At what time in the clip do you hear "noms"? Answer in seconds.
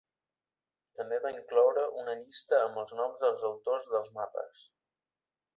3.03-3.23